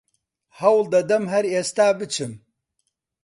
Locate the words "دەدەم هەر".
0.93-1.45